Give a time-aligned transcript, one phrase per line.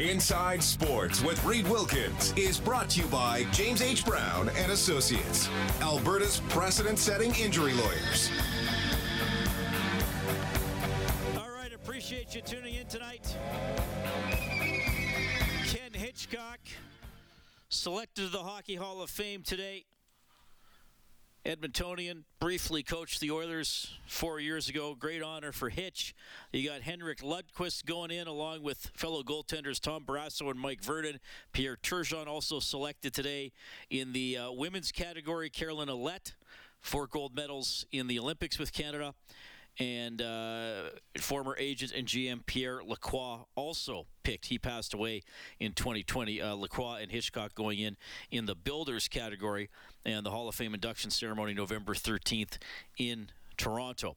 [0.00, 4.04] Inside Sports with Reed Wilkins is brought to you by James H.
[4.04, 5.48] Brown and Associates,
[5.80, 8.28] Alberta's precedent-setting injury lawyers.
[11.38, 13.36] All right, appreciate you tuning in tonight.
[15.68, 16.58] Ken Hitchcock
[17.68, 19.84] selected to the Hockey Hall of Fame today.
[21.44, 24.94] Edmontonian, briefly coached the Oilers four years ago.
[24.98, 26.14] Great honor for Hitch.
[26.54, 31.20] You got Henrik Lundqvist going in along with fellow goaltenders Tom Barrasso and Mike Vernon.
[31.52, 33.52] Pierre Turgeon also selected today
[33.90, 35.50] in the uh, women's category.
[35.50, 36.32] Caroline Ouellette,
[36.80, 39.12] four gold medals in the Olympics with Canada.
[39.80, 44.46] And uh, former agent and GM Pierre Lacroix also picked.
[44.46, 45.22] He passed away
[45.58, 46.40] in 2020.
[46.40, 47.96] Uh, Lacroix and Hitchcock going in
[48.30, 49.70] in the builders category,
[50.04, 52.58] and the Hall of Fame induction ceremony November 13th
[52.98, 54.16] in Toronto.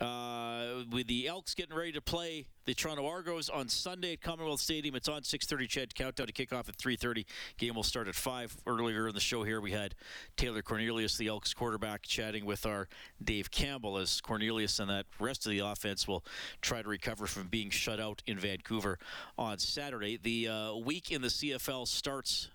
[0.00, 4.60] Uh, with the Elks getting ready to play the Toronto Argos on Sunday at Commonwealth
[4.60, 5.66] Stadium, it's on 6:30.
[5.68, 7.26] CHED countdown to kickoff at 3:30.
[7.58, 8.56] Game will start at five.
[8.66, 9.94] Earlier in the show here, we had
[10.36, 12.88] Taylor Cornelius, the Elks quarterback, chatting with our
[13.22, 16.24] Dave Campbell as Cornelius and that rest of the offense will
[16.60, 18.98] try to recover from being shut out in Vancouver
[19.38, 20.18] on Saturday.
[20.22, 22.48] The uh, week in the CFL starts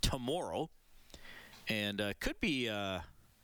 [0.00, 0.70] tomorrow,
[1.68, 2.68] and uh, could be.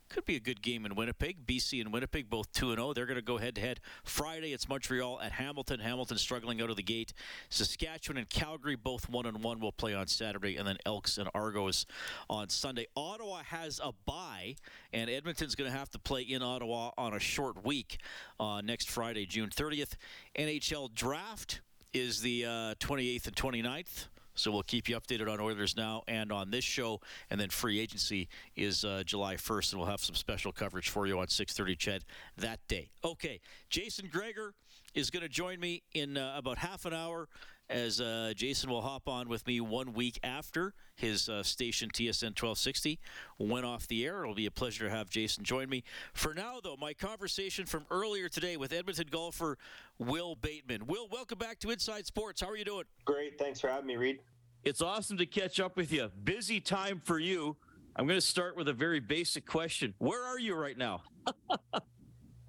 [0.09, 1.45] Could be a good game in Winnipeg.
[1.45, 2.93] BC and Winnipeg both 2 0.
[2.93, 3.79] They're going to go head to head.
[4.03, 5.79] Friday, it's Montreal at Hamilton.
[5.79, 7.13] Hamilton struggling out of the gate.
[7.49, 11.29] Saskatchewan and Calgary both 1 and 1 will play on Saturday, and then Elks and
[11.35, 11.85] Argos
[12.27, 12.87] on Sunday.
[12.97, 14.55] Ottawa has a bye,
[14.91, 17.99] and Edmonton's going to have to play in Ottawa on a short week
[18.39, 19.93] uh, next Friday, June 30th.
[20.35, 21.61] NHL draft
[21.93, 24.07] is the uh, 28th and 29th.
[24.39, 27.01] So we'll keep you updated on Oilers now and on this show.
[27.29, 31.07] And then free agency is uh, July 1st, and we'll have some special coverage for
[31.07, 32.05] you on 6:30 CHED
[32.37, 32.89] that day.
[33.03, 34.53] Okay, Jason Gregor
[34.93, 37.27] is going to join me in uh, about half an hour
[37.69, 42.33] as uh, Jason will hop on with me one week after his uh, station TSN
[42.35, 42.99] 1260
[43.37, 44.23] went off the air.
[44.23, 45.83] It'll be a pleasure to have Jason join me.
[46.13, 49.57] For now, though, my conversation from earlier today with Edmonton golfer
[49.99, 50.87] Wil Bateman.
[50.87, 52.41] Wil, welcome back to Inside Sports.
[52.41, 52.85] How are you doing?
[53.05, 53.37] Great.
[53.37, 54.19] Thanks for having me, Reed.
[54.65, 56.11] It's awesome to catch up with you.
[56.23, 57.55] Busy time for you.
[57.95, 59.93] I'm going to start with a very basic question.
[59.99, 61.03] Where are you right now?
[61.49, 61.57] uh,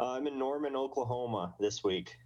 [0.01, 2.17] I'm in Norman, Oklahoma this week.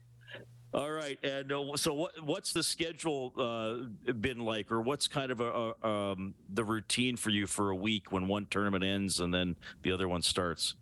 [0.73, 2.13] All right, and uh, so what?
[2.25, 7.17] What's the schedule uh, been like, or what's kind of a, a um, the routine
[7.17, 10.75] for you for a week when one tournament ends and then the other one starts?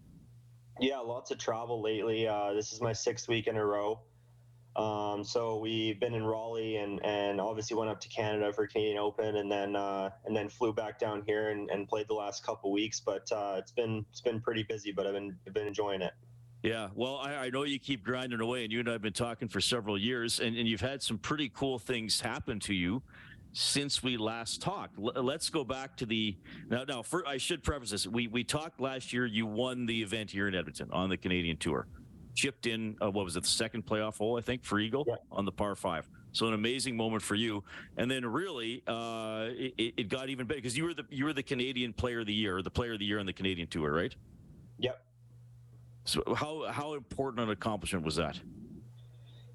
[0.81, 2.27] Yeah, lots of travel lately.
[2.27, 4.01] Uh, this is my sixth week in a row.
[4.75, 8.99] Um, so we've been in Raleigh and, and obviously went up to Canada for Canadian
[8.99, 12.45] Open and then uh, and then flew back down here and, and played the last
[12.45, 12.99] couple weeks.
[12.99, 16.15] But uh, it's been it's been pretty busy, but I've been I've been enjoying it.
[16.63, 19.13] Yeah, well, I, I, know you keep grinding away, and you and I have been
[19.13, 23.03] talking for several years, and, and you've had some pretty cool things happen to you
[23.53, 24.97] since we last talked.
[24.97, 26.37] L- let's go back to the
[26.71, 26.85] now.
[26.85, 29.27] Now, for, I should preface this: we we talked last year.
[29.27, 31.89] You won the event here in Edmonton on the Canadian Tour,
[32.35, 32.97] chipped in.
[33.03, 33.43] Uh, what was it?
[33.43, 35.17] The second playoff hole, I think, for Eagle yeah.
[35.31, 36.09] on the par five.
[36.33, 37.63] So an amazing moment for you.
[37.97, 41.33] And then really, uh, it, it got even better because you were the you were
[41.33, 43.93] the Canadian Player of the Year, the Player of the Year on the Canadian Tour,
[43.93, 44.15] right?
[44.79, 45.05] Yep.
[46.05, 48.41] So how how important an accomplishment was that?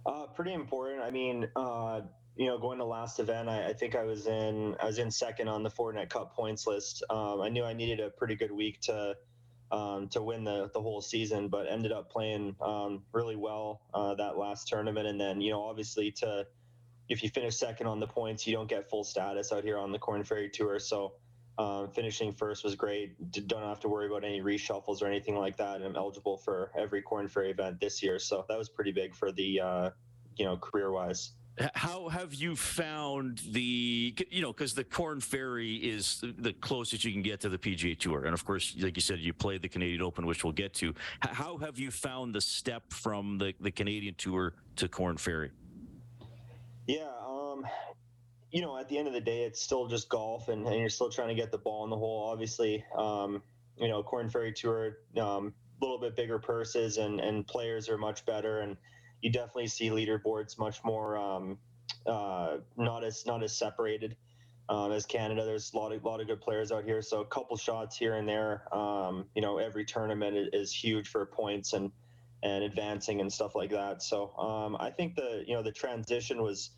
[0.05, 1.01] Uh, pretty important.
[1.01, 2.01] I mean, uh,
[2.37, 5.11] you know, going to last event, I, I, think I was in I was in
[5.11, 7.03] second on the Fortinet Cup points list.
[7.09, 9.15] Um, I knew I needed a pretty good week to
[9.71, 14.15] um, to win the the whole season, but ended up playing um, really well uh,
[14.15, 15.07] that last tournament.
[15.07, 16.47] And then, you know, obviously to
[17.09, 19.91] if you finish second on the points, you don't get full status out here on
[19.91, 20.79] the Korn Ferry Tour.
[20.79, 21.13] So
[21.57, 23.31] um, finishing first was great.
[23.47, 25.77] Don't have to worry about any reshuffles or anything like that.
[25.77, 29.15] And I'm eligible for every Korn Ferry event this year, so that was pretty big
[29.15, 29.89] for the uh,
[30.35, 31.31] you know career wise.
[31.73, 37.11] How have you found the you know because the Korn Ferry is the closest you
[37.11, 39.69] can get to the PGA Tour, and of course, like you said, you played the
[39.69, 40.93] Canadian Open, which we'll get to.
[41.21, 45.51] How have you found the step from the the Canadian Tour to Korn Ferry?
[46.85, 47.65] Yeah, um,
[48.51, 50.89] you know, at the end of the day, it's still just golf, and, and you're
[50.89, 52.29] still trying to get the ball in the hole.
[52.31, 53.41] Obviously, um,
[53.77, 57.97] you know, Korn Ferry Tour, a um, little bit bigger purses, and and players are
[57.97, 58.77] much better, and
[59.21, 61.57] you definitely see leaderboards much more um,
[62.05, 64.15] uh, not as not as separated
[64.69, 65.45] um, as Canada.
[65.45, 68.15] There's a lot of lot of good players out here, so a couple shots here
[68.15, 68.73] and there.
[68.75, 71.91] Um, you know, every tournament is, huge for points and
[72.43, 74.03] and advancing and stuff like that.
[74.03, 76.71] So um, I think the you know the transition was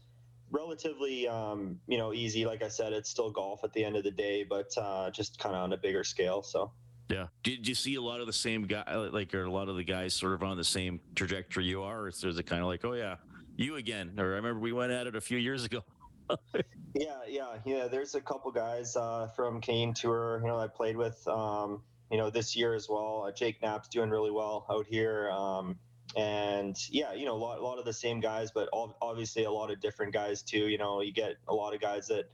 [0.51, 2.45] relatively um, you know easy.
[2.45, 5.39] Like I said, it's still golf at the end of the day, but uh, just
[5.39, 6.43] kind of on a bigger scale.
[6.43, 6.71] So.
[7.09, 7.27] Yeah.
[7.41, 9.83] Did you see a lot of the same guy, like, are a lot of the
[9.83, 12.01] guys sort of on the same trajectory you are?
[12.01, 13.15] Or is it kind of like, oh yeah,
[13.57, 14.13] you again?
[14.19, 15.83] Or I remember we went at it a few years ago.
[16.93, 17.87] yeah, yeah, yeah.
[17.87, 22.17] There's a couple guys uh, from Canadian Tour, you know, I played with, um, you
[22.17, 23.25] know, this year as well.
[23.27, 25.31] Uh, Jake Knapp's doing really well out here.
[25.31, 25.79] Um,
[26.15, 29.51] and yeah, you know, a lot, a lot of the same guys, but obviously a
[29.51, 30.67] lot of different guys too.
[30.67, 32.29] You know, you get a lot of guys that,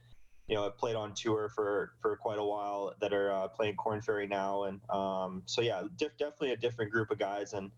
[0.48, 3.76] you know, have played on tour for for quite a while that are uh, playing
[3.76, 7.70] Korn Ferry now, and um, so yeah, diff- definitely a different group of guys, and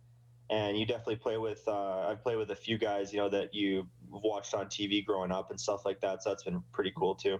[0.50, 1.62] and you definitely play with.
[1.66, 5.32] Uh, I've played with a few guys, you know, that you watched on TV growing
[5.32, 6.22] up and stuff like that.
[6.22, 7.38] So that's been pretty cool too.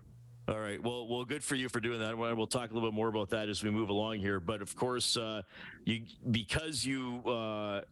[0.48, 0.82] All right.
[0.82, 2.16] Well, well, good for you for doing that.
[2.16, 4.40] We'll talk a little bit more about that as we move along here.
[4.40, 5.42] But of course, uh,
[5.84, 7.82] you because you uh,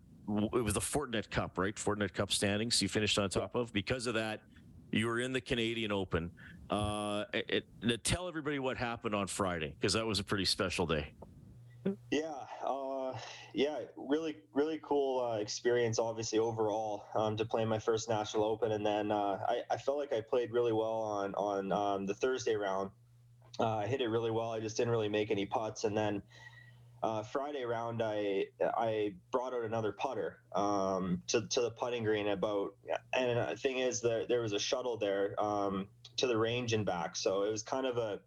[0.55, 1.75] it was the Fortinet Cup, right?
[1.75, 3.75] Fortinet Cup standings you finished on top of.
[3.75, 4.41] Because of that,
[4.91, 6.31] you were in the Canadian Open.
[6.71, 10.87] Uh, it, it, tell everybody what happened on Friday because that was a pretty special
[10.87, 11.13] day.
[12.11, 12.33] Yeah,
[12.67, 13.13] uh,
[13.55, 16.01] yeah, really, really cool uh, experience.
[16.01, 19.99] Obviously, overall, um, to play my first national open, and then uh, I, I, felt
[19.99, 22.91] like I played really well on on um, the Thursday round.
[23.61, 24.51] Uh, I hit it really well.
[24.51, 26.23] I just didn't really make any putts, and then
[27.03, 32.29] uh, Friday round, I I brought out another putter um, to to the putting green
[32.29, 32.75] about.
[33.13, 36.87] And the thing is, that there was a shuttle there um, to the range and
[36.87, 38.21] back, so it was kind of a.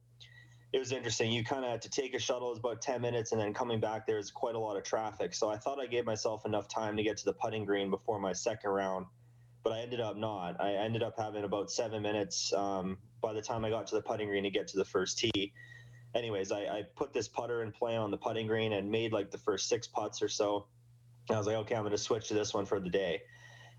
[0.72, 1.32] It was interesting.
[1.32, 2.50] You kind of had to take a shuttle.
[2.50, 4.84] It was about ten minutes, and then coming back, there was quite a lot of
[4.84, 5.34] traffic.
[5.34, 8.20] So I thought I gave myself enough time to get to the putting green before
[8.20, 9.08] my second round,
[9.64, 10.62] but I ended up not.
[10.62, 14.04] I ended up having about seven minutes um, by the time I got to the
[14.04, 15.54] putting green to get to the first tee
[16.16, 19.32] anyways, I, I put this putter in play on the putting green and made like
[19.32, 20.68] the first six putts or so.
[21.28, 23.22] And I was like, okay, I'm going to switch to this one for the day,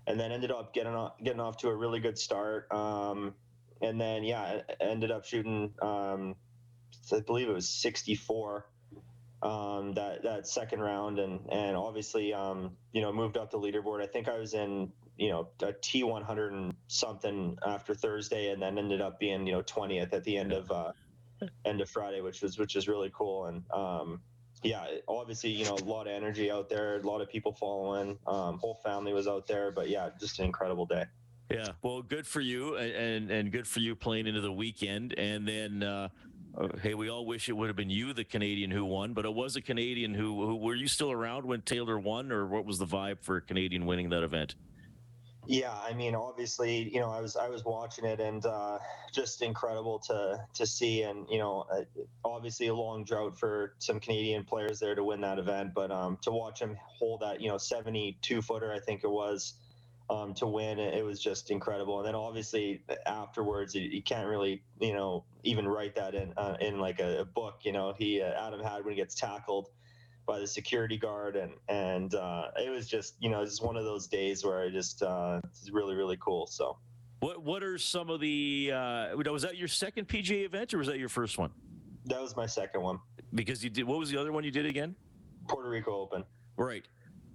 [0.07, 2.71] and then ended up getting off, getting off to a really good start.
[2.71, 3.33] Um,
[3.81, 5.73] and then yeah, ended up shooting.
[5.81, 6.35] Um,
[7.11, 8.65] I believe it was 64
[9.41, 14.01] um, that that second round, and and obviously um, you know moved up the leaderboard.
[14.01, 18.77] I think I was in you know a T100 and something after Thursday, and then
[18.77, 20.91] ended up being you know 20th at the end of uh,
[21.65, 23.45] end of Friday, which was which is really cool.
[23.45, 24.21] And um,
[24.63, 28.17] yeah, obviously you know a lot of energy out there, a lot of people following.
[28.27, 31.05] Um, whole family was out there, but yeah, just an incredible day.
[31.49, 35.47] Yeah, well, good for you, and and good for you playing into the weekend, and
[35.47, 35.83] then.
[35.83, 36.09] Uh,
[36.57, 39.23] uh, hey, we all wish it would have been you, the Canadian, who won, but
[39.23, 40.57] it was a Canadian who, who.
[40.57, 43.85] Were you still around when Taylor won, or what was the vibe for a Canadian
[43.85, 44.55] winning that event?
[45.47, 48.77] Yeah, I mean, obviously, you know, I was I was watching it and uh,
[49.11, 51.81] just incredible to to see, and you know, uh,
[52.23, 56.17] obviously a long drought for some Canadian players there to win that event, but um,
[56.21, 59.55] to watch him hold that, you know, 72 footer, I think it was,
[60.11, 61.97] um, to win, it was just incredible.
[61.99, 66.79] And then obviously afterwards, you, can't really, you know, even write that in uh, in
[66.79, 67.61] like a, a, book.
[67.63, 69.69] You know, he uh, Adam Hadwin he gets tackled
[70.25, 73.83] by the security guard, and and uh, it was just you know it's one of
[73.83, 76.47] those days where I just uh, it's really really cool.
[76.47, 76.77] So,
[77.19, 80.87] what what are some of the uh, was that your second PGA event or was
[80.87, 81.51] that your first one?
[82.05, 82.99] That was my second one.
[83.33, 84.95] Because you did what was the other one you did again?
[85.47, 86.23] Puerto Rico Open.
[86.57, 86.87] Right.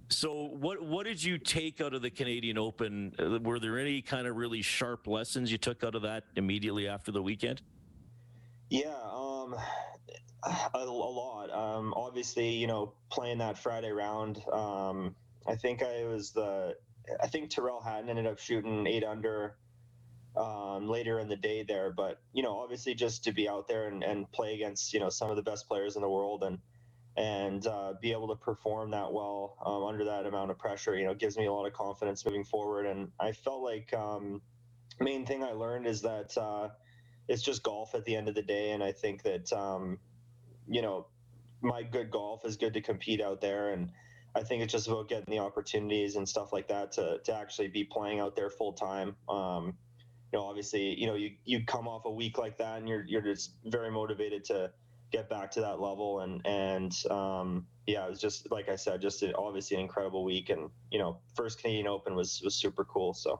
[0.09, 3.13] So what what did you take out of the Canadian Open?
[3.43, 7.11] Were there any kind of really sharp lessons you took out of that immediately after
[7.11, 7.61] the weekend?
[8.69, 11.51] Yeah, um, a, a lot.
[11.51, 15.15] Um, obviously, you know, playing that Friday round, um,
[15.47, 16.75] I think I was the.
[17.21, 19.57] I think Tyrrell Hatton ended up shooting eight under
[20.35, 23.87] um, later in the day there, but you know, obviously, just to be out there
[23.87, 26.59] and, and play against you know some of the best players in the world and
[27.17, 31.05] and uh, be able to perform that well um, under that amount of pressure, you
[31.05, 32.85] know, gives me a lot of confidence moving forward.
[32.85, 34.41] And I felt like um,
[34.99, 36.69] main thing I learned is that uh,
[37.27, 39.99] it's just golf at the end of the day, and I think that um,
[40.67, 41.07] you know,
[41.61, 43.91] my good golf is good to compete out there and
[44.35, 47.69] I think it's just about getting the opportunities and stuff like that to, to actually
[47.69, 49.15] be playing out there full time.
[49.27, 49.73] Um,
[50.31, 53.03] you know, obviously, you know, you, you come off a week like that and you're,
[53.07, 54.71] you're just very motivated to
[55.11, 56.19] get back to that level.
[56.19, 60.49] And, and, um, yeah, it was just, like I said, just obviously an incredible week
[60.49, 63.13] and, you know, first Canadian open was, was super cool.
[63.13, 63.39] So,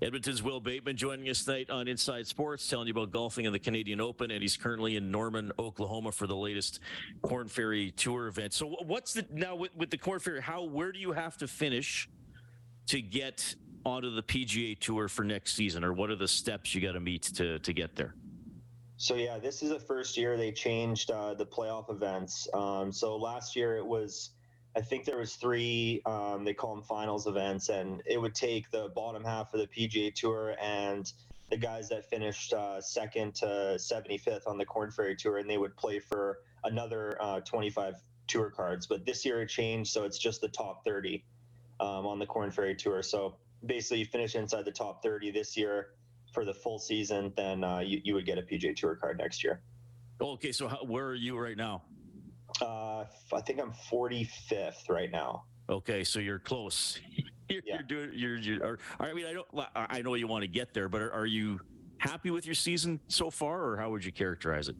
[0.00, 3.58] Edmonton's Wil Bateman joining us tonight on Inside Sports, telling you about golfing in the
[3.58, 6.78] Canadian Open, and he's currently in Norman, Oklahoma, for the latest
[7.22, 8.52] Korn Ferry Tour event.
[8.52, 10.40] So, what's the now with, with the Korn Ferry?
[10.40, 12.08] How where do you have to finish
[12.86, 16.80] to get onto the PGA Tour for next season, or what are the steps you
[16.80, 18.14] got to meet to to get there?
[18.98, 22.46] So yeah, this is the first year they changed uh, the playoff events.
[22.54, 24.30] Um, so last year it was
[24.76, 26.02] I think there was three.
[26.06, 29.66] Um, they call them finals events, and it would take the bottom half of the
[29.66, 31.10] PGA Tour and
[31.50, 33.46] the guys that finished uh, second to
[33.78, 37.94] 75th on the Korn Ferry Tour, and they would play for another uh, 25
[38.26, 38.86] tour cards.
[38.86, 41.24] But this year it changed, so it's just the top 30
[41.80, 43.02] um, on the Korn Ferry Tour.
[43.02, 45.90] So basically, you finish inside the top 30 this year.
[46.34, 49.42] for the full season, then uh, you you would get a PGA Tour card next
[49.42, 49.62] year.
[50.20, 51.82] Okay, so how, where are you right now?
[52.60, 55.44] Uh, I think I'm 45th right now.
[55.70, 56.98] Okay, so you're close.
[57.48, 57.74] you're, Yeah.
[57.74, 58.10] you're doing.
[58.14, 58.36] You're.
[58.38, 59.46] you're I mean, I don't.
[59.74, 61.60] I know you want to get there, but are, are you
[61.98, 64.76] happy with your season so far, or how would you characterize it?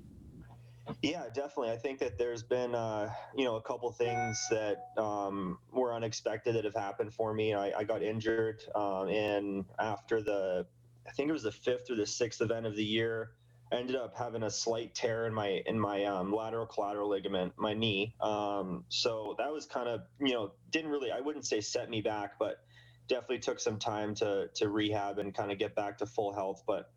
[1.02, 1.70] Yeah, definitely.
[1.70, 6.54] I think that there's been, uh, you know, a couple things that um, were unexpected
[6.54, 7.52] that have happened for me.
[7.52, 10.66] I, I got injured, um, and after the,
[11.06, 13.32] I think it was the fifth or the sixth event of the year,
[13.72, 17.74] ended up having a slight tear in my in my um, lateral collateral ligament, my
[17.74, 18.14] knee.
[18.20, 22.00] Um, so that was kind of, you know, didn't really, I wouldn't say set me
[22.00, 22.62] back, but
[23.08, 26.62] definitely took some time to to rehab and kind of get back to full health.
[26.66, 26.90] But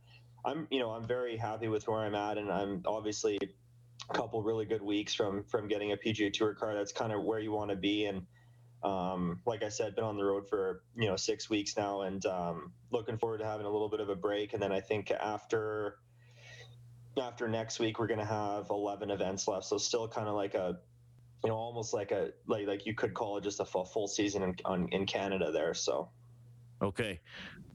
[0.46, 3.38] I'm, you know, I'm very happy with where I'm at, and I'm obviously
[4.10, 6.78] a couple really good weeks from from getting a PGA Tour card.
[6.78, 8.06] That's kind of where you want to be.
[8.06, 8.26] And
[8.84, 12.26] um, like I said, been on the road for you know six weeks now, and
[12.26, 14.54] um, looking forward to having a little bit of a break.
[14.54, 15.98] And then I think after
[17.20, 19.66] after next week, we're going to have 11 events left.
[19.66, 20.78] So still kind of like a
[21.44, 24.08] you know almost like a like like you could call it just a full, full
[24.08, 25.74] season in, on, in Canada there.
[25.74, 26.10] So.
[26.82, 27.20] Okay.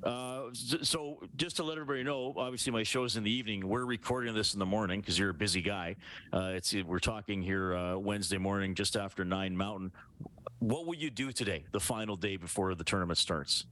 [0.03, 3.67] Uh, so just to let everybody know, obviously my show's in the evening.
[3.67, 5.97] We're recording this in the morning because you're a busy guy.
[6.33, 9.93] Uh, it's we're talking here uh, Wednesday morning, just after nine Mountain.
[10.59, 13.67] What will you do today, the final day before the tournament starts?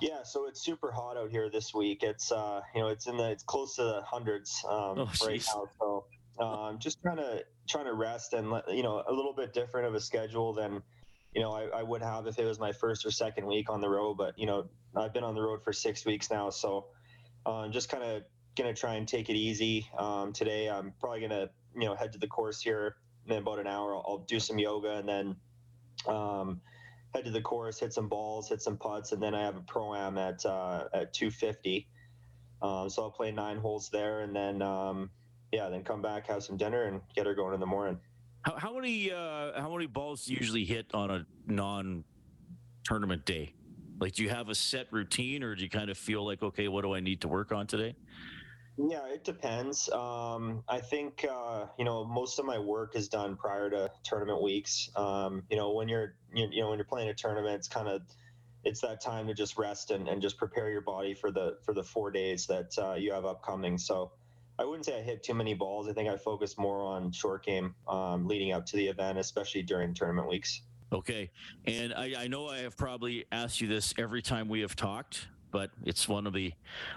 [0.00, 2.02] Yeah, so it's super hot out here this week.
[2.02, 5.44] It's uh, you know, it's in the it's close to the hundreds um, Oh, right
[5.46, 5.64] now.
[5.80, 6.04] So
[6.44, 9.88] um, just trying to trying to rest and let, you know a little bit different
[9.88, 10.82] of a schedule than
[11.34, 13.80] you know I, I would have if it was my first or second week on
[13.80, 14.14] the road.
[14.16, 16.86] But you know I've been on the road for six weeks now, so
[17.44, 18.22] um, just kind of
[18.56, 20.68] gonna try and take it easy um, today.
[20.68, 23.96] I'm probably gonna you know head to the course here in about an hour.
[23.96, 25.36] I'll, I'll do some yoga and then.
[26.06, 26.60] Um,
[27.14, 29.60] head to the course, hit some balls, hit some putts, and then I have a
[29.60, 31.86] pro am at uh, at 250.
[32.60, 35.10] Um, so I'll play nine holes there, and then um,
[35.52, 37.98] yeah, then come back, have some dinner, and get her going in the morning.
[38.42, 43.54] How, how many uh, how many balls do you usually hit on a non-tournament day?
[44.00, 46.68] Like, do you have a set routine, or do you kind of feel like, okay,
[46.68, 47.96] what do I need to work on today?
[48.78, 49.88] Yeah, it depends.
[49.90, 54.40] Um, I think uh, you know most of my work is done prior to tournament
[54.40, 54.88] weeks.
[54.94, 57.88] Um, you know, when you're you, you know when you're playing a tournament, it's kind
[57.88, 58.02] of
[58.64, 61.74] it's that time to just rest and, and just prepare your body for the for
[61.74, 63.78] the four days that uh, you have upcoming.
[63.78, 64.12] So
[64.60, 65.88] I wouldn't say I hit too many balls.
[65.88, 69.62] I think I focus more on short game um, leading up to the event, especially
[69.62, 70.62] during tournament weeks.
[70.92, 71.30] Okay.
[71.66, 75.28] And I, I know I have probably asked you this every time we have talked,
[75.50, 76.52] but it's one of the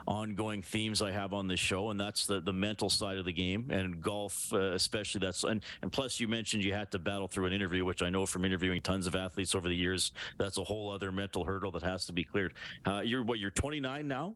[0.07, 3.33] ongoing themes I have on this show, and that's the, the mental side of the
[3.33, 5.19] game and golf, uh, especially.
[5.19, 8.09] That's and, and plus you mentioned you had to battle through an interview, which I
[8.09, 11.71] know from interviewing tons of athletes over the years, that's a whole other mental hurdle
[11.71, 12.53] that has to be cleared.
[12.85, 13.39] Uh, you're what?
[13.39, 14.35] You're 29 now.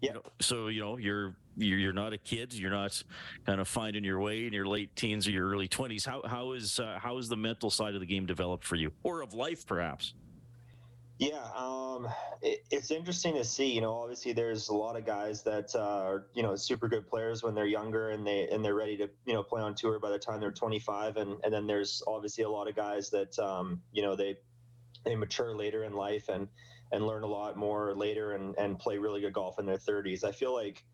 [0.00, 0.08] Yeah.
[0.08, 2.54] You know, so you know you're you're not a kid.
[2.54, 3.02] You're not
[3.44, 6.06] kind of finding your way in your late teens or your early 20s.
[6.06, 8.92] How how is uh, how is the mental side of the game developed for you,
[9.02, 10.14] or of life perhaps?
[11.20, 12.08] Yeah, um,
[12.40, 13.70] it, it's interesting to see.
[13.70, 17.06] You know, obviously there's a lot of guys that uh, are you know super good
[17.06, 19.98] players when they're younger and they and they're ready to you know play on tour
[19.98, 23.38] by the time they're 25, and and then there's obviously a lot of guys that
[23.38, 24.38] um, you know they
[25.04, 26.48] they mature later in life and
[26.90, 30.24] and learn a lot more later and and play really good golf in their 30s.
[30.24, 30.84] I feel like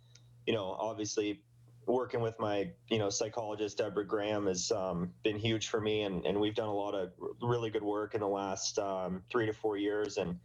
[0.44, 1.40] you know obviously
[1.86, 6.26] working with my you know psychologist Deborah Graham has um, been huge for me, and,
[6.26, 9.52] and we've done a lot of really good work in the last um, three to
[9.52, 10.40] four years, and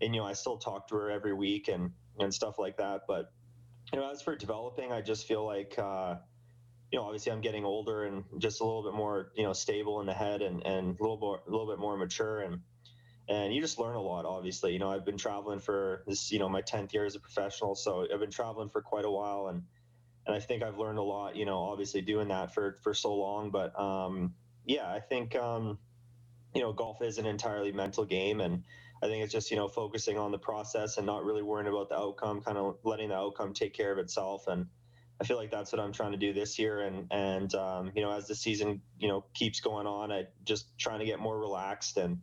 [0.00, 3.02] and you know I still talk to her every week and and stuff like that.
[3.06, 3.32] But
[3.92, 6.16] you know as for developing, I just feel like uh,
[6.90, 10.00] you know obviously I'm getting older and just a little bit more you know stable
[10.00, 12.62] in the head and and a little more a little bit more mature and.
[13.28, 14.72] And you just learn a lot, obviously.
[14.72, 17.74] You know, I've been traveling for this, you know, my 10th year as a professional.
[17.74, 19.48] So I've been traveling for quite a while.
[19.48, 19.64] And,
[20.26, 23.14] and I think I've learned a lot, you know, obviously doing that for for so
[23.14, 23.50] long.
[23.50, 25.78] But um, yeah, I think um,
[26.54, 28.64] you know golf is an entirely mental game, and
[29.02, 31.88] I think it's just you know focusing on the process and not really worrying about
[31.88, 34.48] the outcome, kind of letting the outcome take care of itself.
[34.48, 34.66] And
[35.20, 36.80] I feel like that's what I'm trying to do this year.
[36.80, 40.76] And and um, you know as the season you know keeps going on, I just
[40.76, 42.22] trying to get more relaxed and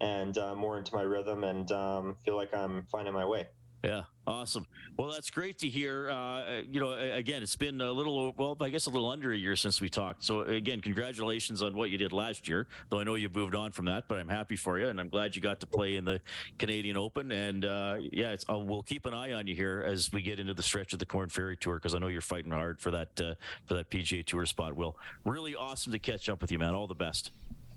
[0.00, 3.46] and uh, more into my rhythm, and um, feel like I'm finding my way.
[3.84, 4.64] Yeah, awesome.
[4.96, 6.08] Well, that's great to hear.
[6.08, 9.36] Uh, you know, again, it's been a little, well, I guess a little under a
[9.36, 10.22] year since we talked.
[10.22, 12.68] So, again, congratulations on what you did last year.
[12.90, 15.08] Though I know you've moved on from that, but I'm happy for you, and I'm
[15.08, 16.20] glad you got to play in the
[16.58, 17.32] Canadian Open.
[17.32, 20.54] And uh, yeah, uh, we'll keep an eye on you here as we get into
[20.54, 23.20] the stretch of the Korn Ferry Tour because I know you're fighting hard for that
[23.20, 23.34] uh,
[23.66, 24.76] for that PGA Tour spot.
[24.76, 26.74] Wil really awesome to catch up with you, man.
[26.74, 27.32] All the best.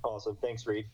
[0.05, 0.38] Awesome.
[0.39, 0.85] Thanks, Reed.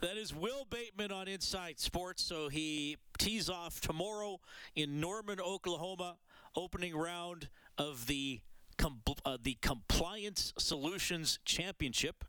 [0.00, 2.22] That is Wil Bateman on Inside Sports.
[2.22, 4.40] So he tees off tomorrow
[4.76, 6.16] in Norman, Oklahoma,
[6.54, 8.40] opening round of the
[9.24, 12.24] uh, the Compliance Solutions Championship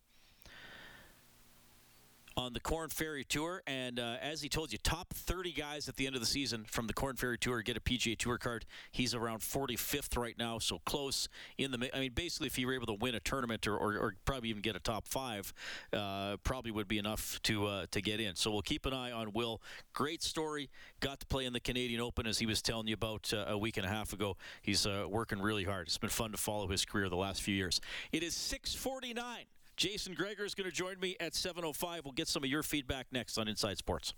[2.37, 3.63] on the Korn Ferry Tour.
[3.65, 6.65] And uh, as he told you, top 30 guys at the end of the season
[6.69, 8.65] from the Korn Ferry Tour get a PGA Tour card.
[8.91, 11.95] He's around 45th right now, so close in the.
[11.95, 14.49] I mean, basically, if he were able to win a tournament or, or, or probably
[14.49, 15.53] even get a top five,
[15.93, 18.35] uh, probably would be enough to uh, to get in.
[18.35, 19.61] So we'll keep an eye on Wil.
[19.93, 20.69] Great story.
[20.99, 23.57] Got to play in the Canadian Open as he was telling you about uh, a
[23.57, 24.35] week and a half ago.
[24.61, 25.87] He's uh, working really hard.
[25.87, 27.79] It's been fun to follow his career the last few years.
[28.11, 29.45] It is 649.
[29.77, 32.05] Jason Gregor is going to join me at 7:05.
[32.05, 34.13] We'll get some of your feedback next on Inside Sports.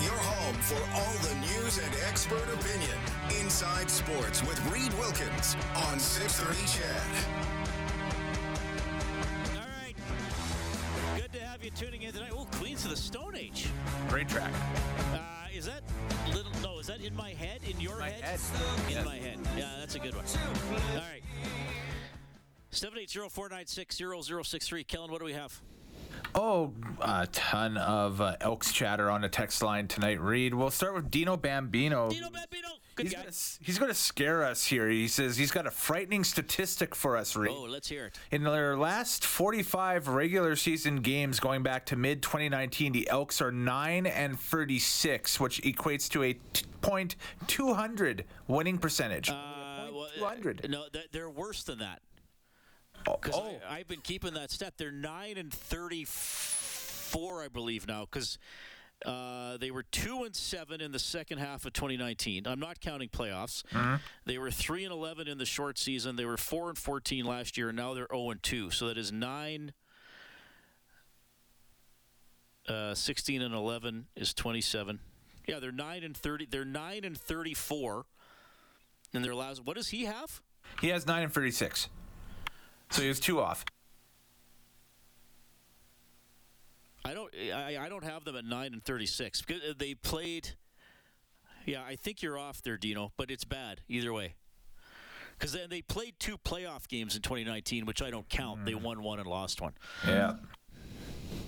[0.00, 2.96] Your home for all the news and expert opinion.
[3.40, 7.02] Inside Sports with Reed Wilkins on 630 CHED.
[9.56, 9.94] All right.
[11.20, 12.30] Good to have you tuning in tonight.
[12.32, 13.66] Oh, Queens of the Stone Age.
[14.08, 14.52] Great track.
[15.12, 15.18] Uh,
[15.52, 15.82] is that little?
[15.82, 15.97] No, is
[16.98, 17.60] that in my head?
[17.68, 18.22] In your My head?
[18.22, 18.40] head.
[18.86, 19.04] In Yes.
[19.04, 19.38] my head.
[19.56, 20.24] Yeah, that's a good one.
[20.92, 21.22] All right.
[22.70, 24.84] 780-496-0063.
[24.84, 25.58] Kellen, what do we have?
[26.34, 30.54] Oh, a ton of uh, Elks chatter on the text line tonight, Reed.
[30.54, 32.10] We'll start with Dino Bambino.
[32.10, 32.68] Dino Bambino.
[32.94, 33.20] Good He's guy.
[33.20, 34.88] gonna, he's going to scare us here.
[34.88, 37.52] He says he's got a frightening statistic for us, Reed.
[37.54, 38.18] Oh, let's hear it.
[38.32, 43.52] In their last 45 regular season games going back to mid 2019, the Elks are
[43.52, 47.14] 9 and 36, which equates to a t- point
[47.46, 49.30] 200 winning percentage.
[49.30, 49.34] Uh,
[49.92, 50.68] well, 200.
[50.68, 52.02] No, th- they're worse than that.
[53.06, 53.56] Oh, Because oh.
[53.68, 54.74] I've been keeping that stat.
[54.76, 58.06] They're nine and thirty-four, I believe now.
[58.10, 58.38] Because
[59.06, 62.46] uh, they were two and seven in the second half of 2019.
[62.46, 63.62] I'm not counting playoffs.
[64.24, 66.16] They were three and eleven in the short season.
[66.16, 68.70] They were four and 14 last year, and now they're 0 and two.
[68.70, 69.72] So that is nine.
[72.68, 75.00] Uh, 16 and 11 is 27.
[75.46, 76.48] Yeah, they're nine and 30.
[76.50, 78.04] They're nine and 34.
[79.14, 79.64] And their last.
[79.64, 80.42] What does he have?
[80.82, 81.88] he has 9 and 36.
[82.90, 83.64] So he was two off.
[87.04, 87.32] I don't.
[87.54, 90.50] I, I don't have them at nine and thirty-six because uh, they played.
[91.64, 94.34] Yeah, I think you're off there, Dino, but it's bad either way.
[95.38, 98.64] Because then they played two playoff games in 2019, which I don't count.
[98.64, 99.74] They won one and lost one.
[100.06, 100.34] Yeah.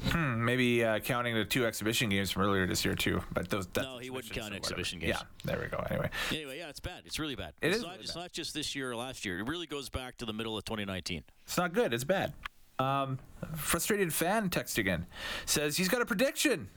[0.09, 3.69] Hmm, maybe uh, counting the two exhibition games from earlier this year too, but those.
[3.77, 5.17] No, he wouldn't count exhibition games.
[5.19, 5.85] Yeah, there we go.
[5.91, 7.03] Anyway, Anyway, yeah, it's bad.
[7.05, 7.53] It's really bad.
[7.61, 7.91] It it's is not.
[7.93, 8.21] really it's bad.
[8.21, 9.39] not just this year or last year.
[9.41, 11.23] It really goes back to the middle of 2019.
[11.45, 11.93] it's not good.
[11.93, 12.33] It's bad.
[12.79, 13.19] Um,
[13.57, 15.05] frustrated fan text again
[15.45, 16.71] says he's got a prediction.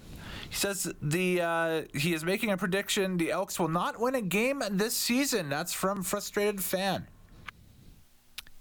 [0.50, 3.16] He says the uh, he is making a prediction.
[3.16, 5.48] The Elks will not win a game this season.
[5.48, 7.08] That's from frustrated fan.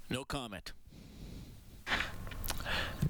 [0.08, 0.72] No comment.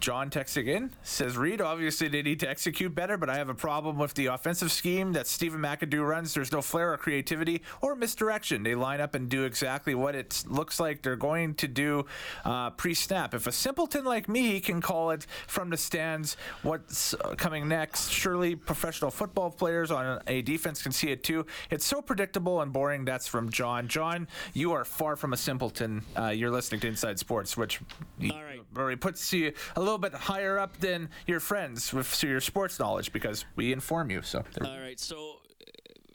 [0.03, 3.55] John texts again says Reed obviously they need to execute better, but I have a
[3.55, 6.35] problem with the offensive scheme that Stephen McAdoo runs.
[6.35, 8.65] There's no flair or creativity or misdirection.
[8.65, 12.07] They line up and do exactly what it looks like they're going to do
[12.45, 13.33] uh, pre-snap.
[13.33, 18.11] If a simpleton like me can call it from the stands, what's uh, coming next?
[18.11, 21.47] Surely professional football players on a defense can see it too.
[21.71, 23.05] It's so predictable and boring.
[23.05, 23.87] That's from John.
[23.87, 26.03] John, you are far from a simpleton.
[26.19, 27.81] Uh, you're listening to Inside Sports, which
[28.29, 28.43] All
[28.75, 29.01] right.
[29.01, 33.13] puts you a little bit higher up than your friends with so your sports knowledge
[33.13, 34.23] because we inform you.
[34.23, 36.15] So All right, so uh,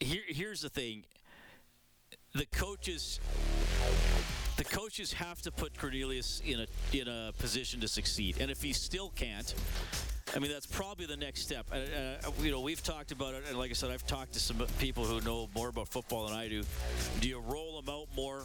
[0.00, 1.04] here, here's the thing:
[2.34, 3.20] the coaches,
[4.56, 8.62] the coaches have to put Cornelius in a in a position to succeed, and if
[8.62, 9.54] he still can't,
[10.34, 11.66] I mean that's probably the next step.
[11.72, 14.58] Uh, you know, we've talked about it, and like I said, I've talked to some
[14.78, 16.62] people who know more about football than I do.
[17.20, 18.44] Do you roll them out more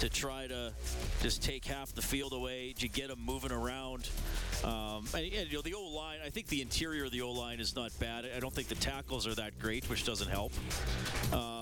[0.00, 0.72] to try to
[1.22, 2.74] just take half the field away?
[2.76, 4.08] Do you get them moving around?
[4.64, 6.18] Um, and, and, you know, the O line.
[6.24, 8.28] I think the interior of the O line is not bad.
[8.36, 10.52] I don't think the tackles are that great, which doesn't help.
[11.32, 11.57] Um,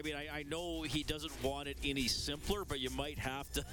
[0.00, 3.50] I- mean, I, I know he doesn't want it any simpler, but you might have
[3.52, 3.64] to.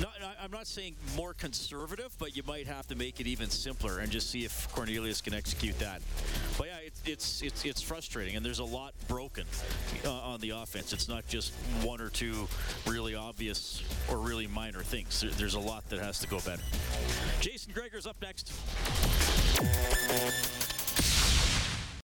[0.00, 3.98] Not, I'm not saying more conservative, but you might have to make it even simpler
[3.98, 6.02] and just see if Cornelius can execute that.
[6.56, 9.44] But yeah, it's it's it's, it's frustrating, and there's a lot broken
[10.04, 10.92] uh, on the offense.
[10.92, 12.48] It's not just one or two
[12.86, 15.20] really obvious or really minor things.
[15.20, 16.62] There, there's a lot that has to go better.
[17.40, 18.52] Jason Gregor's up next.